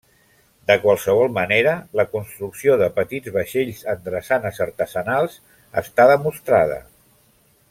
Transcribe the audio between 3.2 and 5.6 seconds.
vaixells en drassanes artesanals